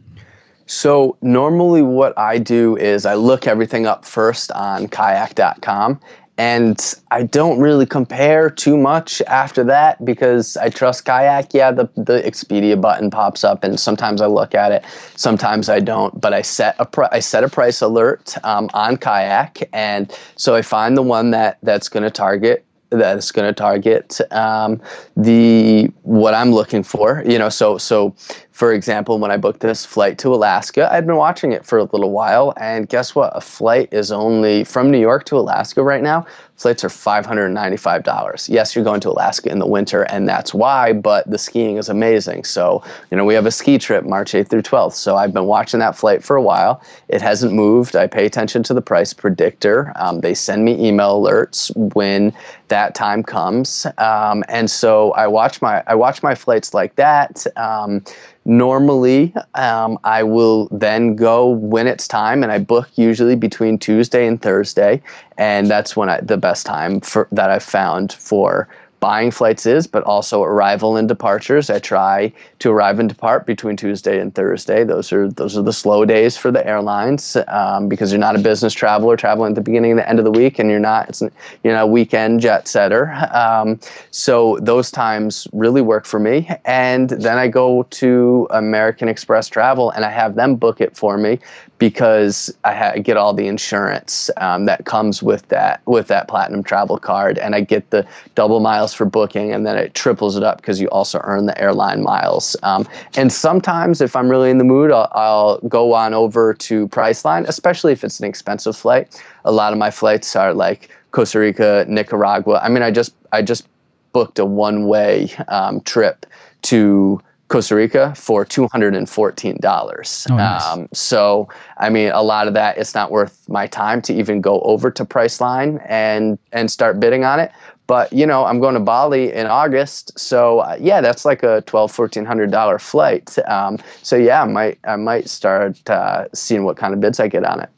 [0.67, 6.01] So normally what I do is I look everything up first on kayak.com
[6.39, 11.53] and I don't really compare too much after that because I trust kayak.
[11.53, 14.83] Yeah, the, the Expedia button pops up, and sometimes I look at it,
[15.17, 16.19] sometimes I don't.
[16.19, 20.55] But I set a pr- I set a price alert um, on kayak, and so
[20.55, 24.81] I find the one that that's going to target that is going to target um,
[25.17, 27.23] the what I'm looking for.
[27.27, 28.15] You know, so so
[28.61, 31.85] for example, when I booked this flight to Alaska, I'd been watching it for a
[31.85, 33.35] little while, and guess what?
[33.35, 36.27] A flight is only from New York to Alaska right now.
[36.57, 38.51] Flights are $595.
[38.51, 41.89] Yes, you're going to Alaska in the winter, and that's why, but the skiing is
[41.89, 42.45] amazing.
[42.45, 44.93] So, you know, we have a ski trip March 8th through 12th.
[44.93, 46.83] So I've been watching that flight for a while.
[47.09, 47.97] It hasn't moved.
[47.97, 49.91] I pay attention to the price predictor.
[49.97, 52.31] Um, they send me email alerts when
[52.69, 53.87] that time comes.
[53.97, 57.47] Um, and so I watch my I watch my flights like that.
[57.57, 58.05] Um,
[58.51, 64.27] normally um, i will then go when it's time and i book usually between tuesday
[64.27, 65.01] and thursday
[65.39, 68.69] and that's when I, the best time for that i've found for
[69.01, 71.71] buying flights is, but also arrival and departures.
[71.71, 74.85] I try to arrive and depart between Tuesday and Thursday.
[74.85, 78.39] Those are those are the slow days for the airlines um, because you're not a
[78.39, 81.09] business traveler traveling at the beginning and the end of the week, and you're not
[81.09, 81.23] it's,
[81.65, 83.11] you're not a weekend jet setter.
[83.33, 86.49] Um, so those times really work for me.
[86.65, 91.17] And then I go to American Express Travel and I have them book it for
[91.17, 91.39] me
[91.81, 96.63] because I ha- get all the insurance um, that comes with that with that platinum
[96.63, 100.45] travel card, and I get the double miles for booking, and then it triples it
[100.45, 102.55] up because you also earn the airline miles.
[102.63, 106.87] Um, and sometimes, if I'm really in the mood, I'll, I'll, go on over to
[106.89, 109.23] Priceline, especially if it's an expensive flight.
[109.47, 112.61] A lot of my flights are like Costa Rica, Nicaragua.
[112.63, 113.67] I mean, I just I just
[114.13, 116.27] booked a one way um, trip
[116.63, 120.27] to Costa Rica for two hundred and fourteen dollars.
[120.31, 120.65] Oh, nice.
[120.65, 124.41] um, so I mean, a lot of that it's not worth my time to even
[124.41, 127.51] go over to Priceline and and start bidding on it.
[127.89, 131.63] But you know, I'm going to Bali in August, so uh, yeah, that's like a
[131.63, 133.37] twelve, fourteen hundred dollar flight.
[133.49, 137.27] Um, so yeah, I might I might start uh, seeing what kind of bids I
[137.27, 137.69] get on it.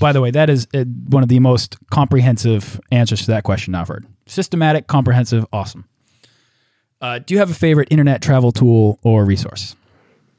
[0.00, 3.76] By the way, that is uh, one of the most comprehensive answers to that question
[3.76, 4.06] I've heard.
[4.26, 5.84] Systematic, comprehensive, awesome.
[7.00, 9.74] Uh, do you have a favorite internet travel tool or resource?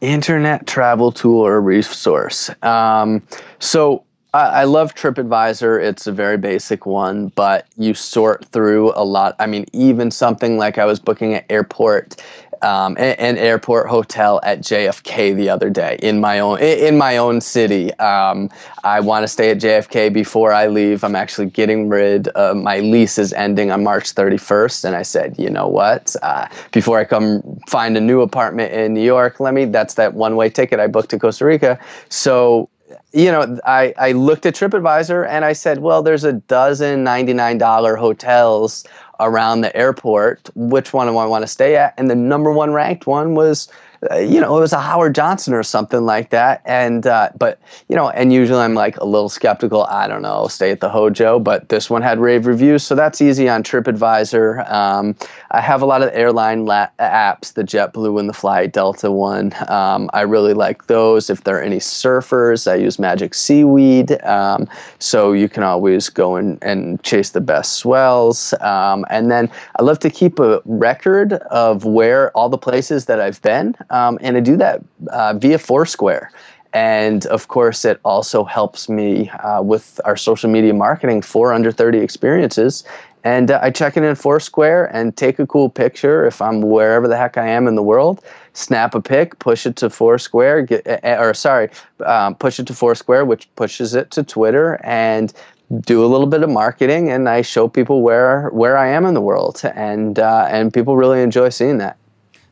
[0.02, 2.50] Internet travel tool or resource.
[2.64, 3.22] Um,
[3.60, 5.84] so I, I love TripAdvisor.
[5.84, 9.36] It's a very basic one, but you sort through a lot.
[9.40, 12.22] I mean, even something like I was booking at airport
[12.64, 17.42] um, an, airport hotel at JFK the other day in my own in my own
[17.42, 17.94] city.
[17.96, 18.50] Um,
[18.84, 21.04] I want to stay at JFK before I leave.
[21.04, 22.28] I'm actually getting rid.
[22.30, 26.16] of my lease is ending on March 31st, and I said, you know what?
[26.22, 29.66] Uh, before I come find a new apartment in New York, let me.
[29.66, 31.80] That's that one way ticket I booked to Costa Rica.
[32.10, 32.70] So
[33.14, 37.98] you know, I, I looked at TripAdvisor and I said, well, there's a dozen $99
[37.98, 38.86] hotels
[39.20, 40.50] around the airport.
[40.56, 41.94] Which one do I want to stay at?
[41.98, 43.70] And the number one ranked one was
[44.10, 46.62] uh, you know, it was a Howard Johnson or something like that.
[46.66, 49.84] And, uh, but, you know, and usually I'm like a little skeptical.
[49.84, 52.84] I don't know, stay at the Hojo, but this one had rave reviews.
[52.84, 54.72] So that's easy on TripAdvisor.
[54.72, 55.16] Um,
[55.52, 59.54] I have a lot of airline la- apps, the JetBlue and the Fly Delta one.
[59.68, 61.30] Um, I really like those.
[61.30, 64.22] If there are any surfers, I use Magic Seaweed.
[64.24, 68.54] Um, so you can always go and, and chase the best swells.
[68.62, 73.20] Um, and then I love to keep a record of where all the places that
[73.20, 73.76] I've been.
[73.92, 76.32] Um, and I do that uh, via Foursquare.
[76.74, 81.72] And of course, it also helps me uh, with our social media marketing for under
[81.72, 82.86] 30 experiences.
[83.24, 87.08] And uh, I check it in Foursquare and take a cool picture if I'm wherever
[87.08, 88.24] the heck I am in the world.
[88.54, 91.70] Snap a pic, push it to Foursquare, get, or sorry,
[92.06, 95.34] um, push it to Foursquare, which pushes it to Twitter, and
[95.82, 97.12] do a little bit of marketing.
[97.12, 100.98] And I show people where where I am in the world, and uh, and people
[100.98, 101.98] really enjoy seeing that.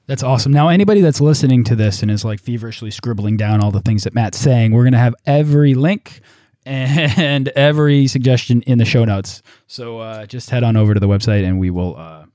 [0.10, 0.52] That's awesome.
[0.52, 4.06] Now, anybody that's listening to this and is like feverishly scribbling down all the things
[4.06, 6.22] that Matt's saying, we're going to have every link
[6.66, 9.44] and every suggestion in the show notes.
[9.68, 12.26] So uh, just head on over to the website and we will uh,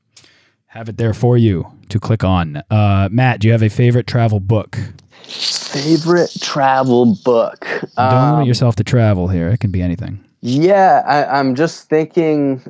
[0.66, 2.62] have it there for you to click on.
[2.70, 4.78] Uh, Matt, do you have a favorite travel book?
[5.24, 7.66] Favorite travel book?
[7.96, 9.48] Don't um, limit yourself to travel here.
[9.48, 10.23] It can be anything.
[10.46, 12.60] Yeah, I, am just thinking.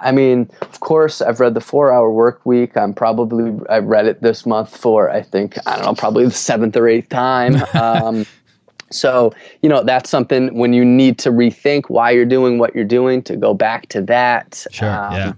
[0.00, 2.76] I mean, of course, I've read the Four Hour Work Week.
[2.76, 6.30] I'm probably I've read it this month for I think I don't know probably the
[6.30, 7.56] seventh or eighth time.
[7.74, 8.26] Um,
[8.90, 12.84] so you know that's something when you need to rethink why you're doing what you're
[12.84, 14.64] doing to go back to that.
[14.70, 14.88] Sure.
[14.88, 15.32] Um, yeah.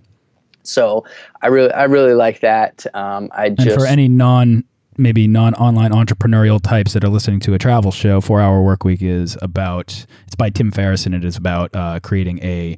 [0.65, 1.07] So
[1.41, 2.85] I really I really like that.
[2.93, 4.63] Um, I just for any non
[4.99, 9.03] maybe non-online entrepreneurial types that are listening to a travel show, Four Hour Work Week
[9.03, 10.07] is about.
[10.27, 12.77] It's by Tim Ferriss, and it is about uh, creating a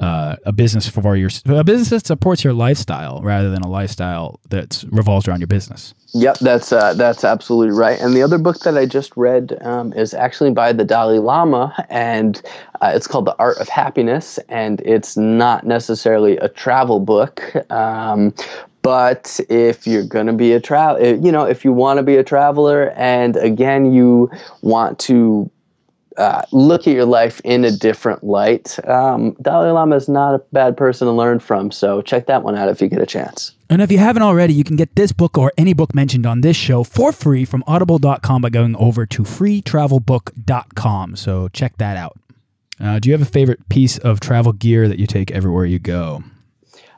[0.00, 4.40] uh, a business for your a business that supports your lifestyle rather than a lifestyle
[4.50, 5.94] that revolves around your business.
[6.14, 7.98] Yep, that's uh, that's absolutely right.
[8.00, 11.72] And the other book that I just read um, is actually by the Dalai Lama,
[11.88, 12.42] and
[12.80, 14.38] uh, it's called The Art of Happiness.
[14.48, 18.34] And it's not necessarily a travel book, um,
[18.82, 22.16] but if you're going to be a travel, you know, if you want to be
[22.16, 25.50] a traveler, and again, you want to
[26.18, 28.78] uh, look at your life in a different light.
[28.88, 32.56] Um, Dalai Lama is not a bad person to learn from, so check that one
[32.56, 33.52] out if you get a chance.
[33.70, 36.42] And if you haven't already, you can get this book or any book mentioned on
[36.42, 41.16] this show for free from audible.com by going over to freetravelbook.com.
[41.16, 42.18] So check that out.
[42.78, 45.78] Uh, do you have a favorite piece of travel gear that you take everywhere you
[45.78, 46.24] go?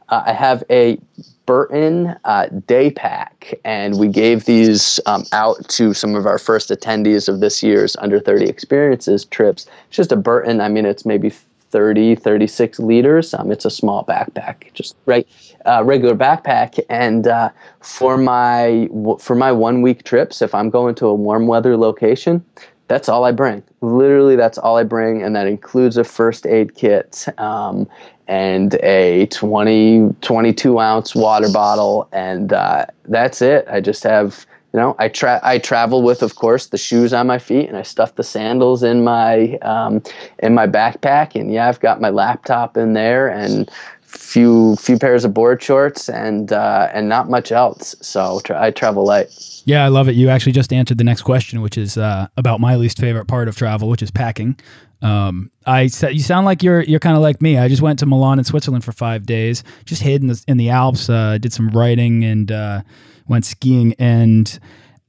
[0.08, 0.98] Uh, I have a
[1.46, 6.70] Burton uh, day pack, and we gave these um, out to some of our first
[6.70, 9.66] attendees of this year's Under 30 Experiences trips.
[9.88, 11.30] It's just a Burton, I mean, it's maybe
[11.74, 13.34] 30, 36 liters.
[13.34, 15.26] Um, it's a small backpack, just right,
[15.66, 16.78] uh, regular backpack.
[16.88, 18.88] And uh, for my
[19.18, 22.44] for my one week trips, if I'm going to a warm weather location,
[22.86, 23.62] that's all I bring.
[23.80, 27.26] Literally, that's all I bring, and that includes a first aid kit.
[27.38, 27.88] Um,
[28.26, 33.66] and a 20, 22 ounce water bottle, and uh, that's it.
[33.68, 37.26] I just have, you know, I tra- I travel with, of course, the shoes on
[37.26, 40.02] my feet, and I stuff the sandals in my um,
[40.38, 43.70] in my backpack, and yeah, I've got my laptop in there, and
[44.16, 47.94] few few pairs of board shorts, and uh, and not much else.
[48.00, 49.28] So tra- I travel light.
[49.64, 50.14] Yeah, I love it.
[50.14, 53.48] You actually just answered the next question, which is uh, about my least favorite part
[53.48, 54.58] of travel, which is packing.
[55.02, 57.58] Um, I you sound like you're you're kind of like me.
[57.58, 60.56] I just went to Milan in Switzerland for five days, just hid in the in
[60.56, 62.82] the Alps, uh, did some writing and uh,
[63.28, 63.94] went skiing.
[63.98, 64.58] And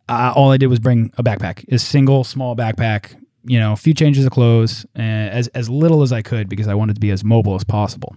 [0.09, 3.15] all I did was bring a backpack, a single small backpack.
[3.47, 6.67] You know, a few changes of clothes, uh, as as little as I could because
[6.67, 8.15] I wanted to be as mobile as possible.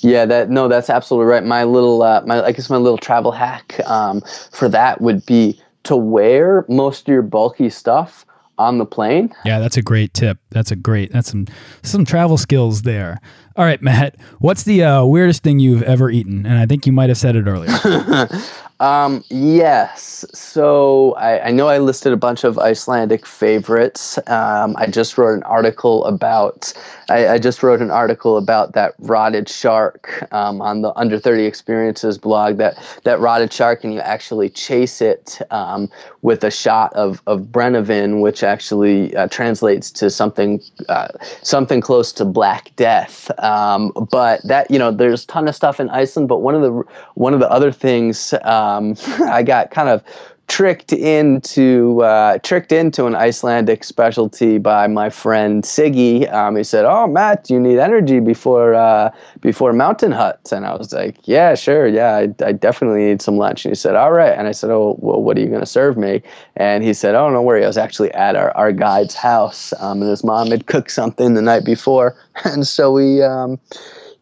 [0.00, 1.44] Yeah, that no, that's absolutely right.
[1.44, 5.60] My little, uh, my I guess my little travel hack um, for that would be
[5.84, 8.24] to wear most of your bulky stuff
[8.58, 9.32] on the plane.
[9.44, 10.38] Yeah, that's a great tip.
[10.50, 11.12] That's a great.
[11.12, 11.46] That's some
[11.82, 13.20] some travel skills there.
[13.56, 14.16] All right, Matt.
[14.38, 16.46] What's the uh, weirdest thing you've ever eaten?
[16.46, 18.28] And I think you might have said it earlier.
[18.80, 20.24] Um, yes.
[20.32, 24.18] So I, I, know I listed a bunch of Icelandic favorites.
[24.28, 26.72] Um, I just wrote an article about.
[27.08, 31.44] I, I, just wrote an article about that rotted shark um, on the Under Thirty
[31.44, 32.58] Experiences blog.
[32.58, 35.90] That that rotted shark, and you actually chase it um,
[36.22, 41.08] with a shot of of Brennivin, which actually uh, translates to something uh,
[41.42, 43.28] something close to Black Death.
[43.42, 46.28] Um, but that you know, there's a ton of stuff in Iceland.
[46.28, 48.34] But one of the one of the other things.
[48.34, 48.94] Uh, um,
[49.28, 50.02] I got kind of
[50.48, 56.30] tricked into uh, tricked into an Icelandic specialty by my friend Siggy.
[56.32, 60.74] Um, he said, "Oh, Matt, you need energy before uh, before Mountain Huts," and I
[60.74, 64.12] was like, "Yeah, sure, yeah, I, I, definitely need some lunch." And he said, "All
[64.12, 66.22] right," and I said, "Oh, well, what are you going to serve me?"
[66.56, 70.00] And he said, "Oh, don't worry, I was actually at our, our guide's house, um,
[70.00, 73.60] and his mom had cooked something the night before, and so we." Um,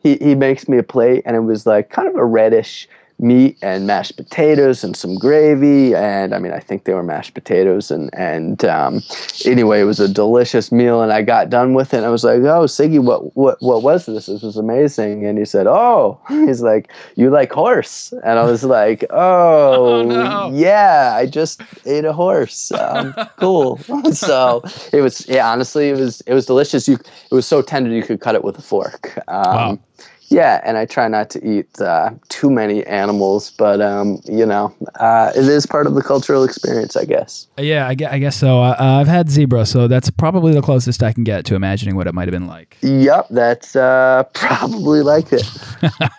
[0.03, 3.57] he, he makes me a plate and it was like kind of a reddish meat
[3.63, 7.91] and mashed potatoes and some gravy and I mean I think they were mashed potatoes
[7.91, 9.03] and and um,
[9.47, 12.25] anyway it was a delicious meal and I got done with it and I was
[12.25, 14.27] like oh Siggy what what what was this?
[14.27, 15.25] This was amazing.
[15.25, 18.13] And he said oh he's like you like horse?
[18.23, 20.51] And I was like oh, oh no.
[20.53, 23.81] yeah I just ate a horse um, cool.
[24.13, 26.87] So it was yeah honestly it was it was delicious.
[26.87, 29.79] You it was so tender you could cut it with a fork um, wow
[30.29, 34.75] yeah, and I try not to eat uh, too many animals, but um, you know,
[34.99, 37.47] uh, it is part of the cultural experience, I guess.
[37.59, 38.61] Yeah, I guess, I guess so.
[38.61, 42.07] Uh, I've had zebra, so that's probably the closest I can get to imagining what
[42.07, 42.77] it might have been like.
[42.83, 45.47] Yep, that's uh, probably like it.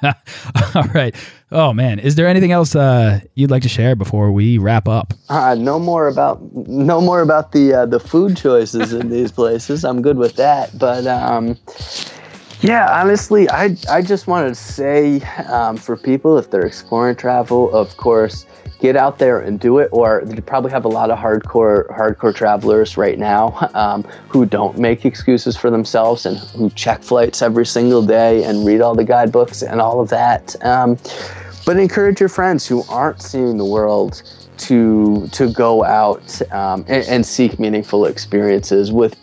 [0.76, 1.16] All right.
[1.52, 5.14] Oh man, is there anything else uh, you'd like to share before we wrap up?
[5.30, 9.84] Uh, no more about no more about the uh, the food choices in these places.
[9.84, 11.06] I'm good with that, but.
[11.08, 11.58] Um,
[12.62, 17.74] yeah, honestly, I, I just wanted to say um, for people, if they're exploring travel,
[17.74, 18.46] of course,
[18.80, 19.90] get out there and do it.
[19.92, 24.78] Or you probably have a lot of hardcore hardcore travelers right now um, who don't
[24.78, 29.04] make excuses for themselves and who check flights every single day and read all the
[29.04, 30.56] guidebooks and all of that.
[30.64, 30.98] Um,
[31.66, 34.24] but encourage your friends who aren't seeing the world
[34.58, 39.16] to to go out um, and, and seek meaningful experiences with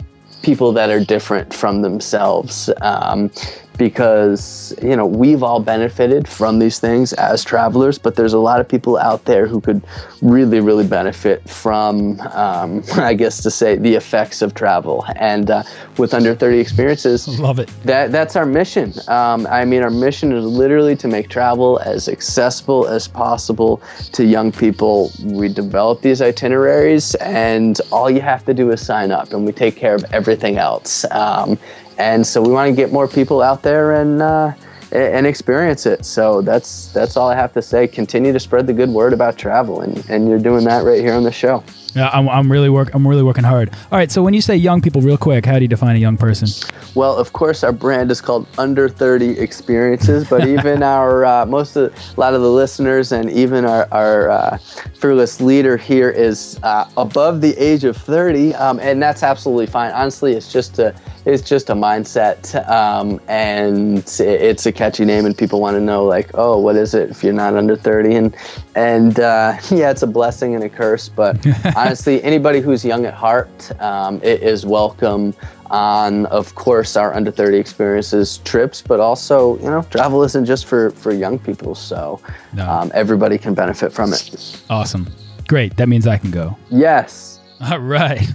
[0.44, 2.70] people that are different from themselves.
[2.82, 3.30] Um,
[3.78, 8.60] because you know we've all benefited from these things as travelers but there's a lot
[8.60, 9.82] of people out there who could
[10.22, 15.04] really really benefit from um, i guess to say the effects of travel.
[15.16, 15.62] And uh,
[15.98, 17.70] with under 30 experiences love it.
[17.84, 18.92] that that's our mission.
[19.08, 24.24] Um, i mean our mission is literally to make travel as accessible as possible to
[24.24, 25.12] young people.
[25.22, 29.52] We develop these itineraries and all you have to do is sign up and we
[29.52, 31.04] take care of everything else.
[31.10, 31.58] Um,
[31.98, 34.52] and so we want to get more people out there and uh,
[34.92, 36.04] and experience it.
[36.04, 37.88] So that's that's all I have to say.
[37.88, 41.14] Continue to spread the good word about travel, and, and you're doing that right here
[41.14, 41.64] on the show.
[41.94, 43.70] Yeah, I'm, I'm really work I'm really working hard.
[43.92, 45.98] All right, so when you say young people, real quick, how do you define a
[45.98, 46.48] young person?
[46.94, 51.76] Well, of course, our brand is called Under 30 Experiences, but even our uh, most
[51.76, 56.58] of a lot of the listeners and even our, our uh, fearless leader here is
[56.64, 59.92] uh, above the age of 30, um, and that's absolutely fine.
[59.92, 65.36] Honestly, it's just a it's just a mindset, um, and it's a catchy name, and
[65.36, 68.14] people want to know like, oh, what is it if you're not under 30?
[68.14, 68.36] And
[68.74, 71.44] and uh, yeah, it's a blessing and a curse, but
[71.76, 75.34] honestly, anybody who's young at heart um, is welcome
[75.70, 80.66] on, of course, our under 30 experiences trips, but also, you know, travel isn't just
[80.66, 81.74] for, for young people.
[81.74, 82.20] So
[82.52, 82.68] no.
[82.68, 84.62] um, everybody can benefit from it.
[84.70, 85.08] Awesome.
[85.48, 85.76] Great.
[85.76, 86.56] That means I can go.
[86.70, 87.40] Yes.
[87.60, 88.26] All right.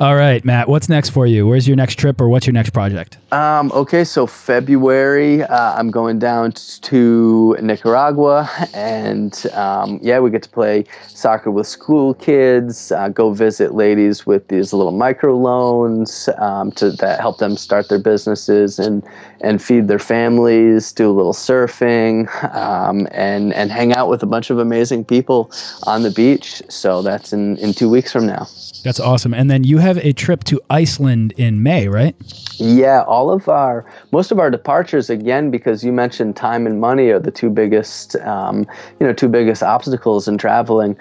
[0.00, 0.68] All right, Matt.
[0.68, 1.44] What's next for you?
[1.44, 3.18] Where's your next trip or what's your next project?
[3.32, 10.44] Um, okay, so February, uh, I'm going down to Nicaragua, and um, yeah, we get
[10.44, 16.28] to play soccer with school kids, uh, go visit ladies with these little micro loans
[16.38, 19.02] um, to that help them start their businesses and
[19.40, 24.26] and feed their families, do a little surfing, um, and and hang out with a
[24.26, 25.50] bunch of amazing people
[25.88, 26.62] on the beach.
[26.68, 28.46] So that's in in two weeks from now.
[28.84, 29.34] That's awesome.
[29.34, 32.14] And then you have a trip to Iceland in May, right?
[32.56, 37.08] Yeah, all of our most of our departures again because you mentioned time and money
[37.10, 38.66] are the two biggest um,
[39.00, 40.96] you know two biggest obstacles in traveling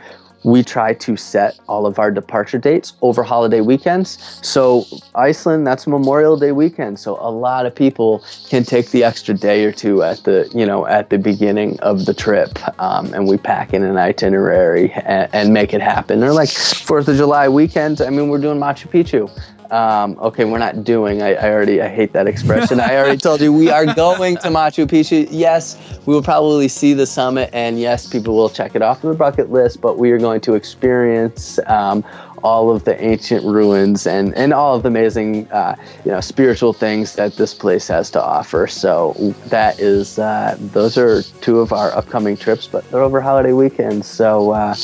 [0.47, 4.39] we try to set all of our departure dates over holiday weekends.
[4.41, 6.99] So Iceland, that's Memorial Day weekend.
[6.99, 10.65] So a lot of people can take the extra day or two at the you
[10.65, 15.29] know at the beginning of the trip, um, and we pack in an itinerary and,
[15.33, 16.21] and make it happen.
[16.21, 17.99] They're like Fourth of July weekend.
[17.99, 19.29] I mean, we're doing Machu Picchu.
[19.71, 21.21] Um, okay, we're not doing.
[21.21, 21.81] I, I, already.
[21.81, 22.79] I hate that expression.
[22.79, 25.27] I already told you we are going to Machu Picchu.
[25.29, 29.13] Yes, we will probably see the summit, and yes, people will check it off the
[29.13, 29.81] bucket list.
[29.81, 32.03] But we are going to experience um,
[32.43, 36.73] all of the ancient ruins and and all of the amazing, uh, you know, spiritual
[36.73, 38.67] things that this place has to offer.
[38.67, 39.13] So
[39.47, 40.19] that is.
[40.19, 44.07] Uh, those are two of our upcoming trips, but they're over holiday weekends.
[44.07, 44.75] So uh,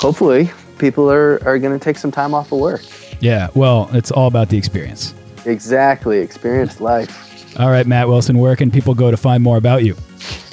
[0.00, 2.82] hopefully, people are are going to take some time off of work.
[3.20, 5.14] Yeah, well, it's all about the experience.
[5.44, 7.58] Exactly, experience life.
[7.58, 9.96] All right, Matt Wilson, where can people go to find more about you?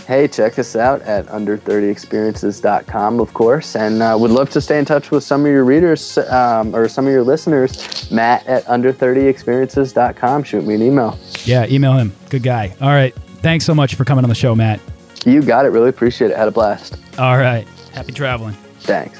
[0.07, 4.86] Hey, check us out at under30experiences.com, of course, and uh, would love to stay in
[4.86, 8.11] touch with some of your readers um, or some of your listeners.
[8.11, 10.43] Matt at under30experiences.com.
[10.43, 11.18] Shoot me an email.
[11.43, 12.13] Yeah, email him.
[12.30, 12.76] Good guy.
[12.82, 13.16] All right.
[13.41, 14.80] Thanks so much for coming on the show, Matt.
[15.26, 15.70] You got it.
[15.70, 16.38] Really appreciate it.
[16.38, 16.97] Had a blast.
[17.18, 17.68] All right.
[17.93, 18.53] Happy traveling.
[18.82, 19.20] Thanks.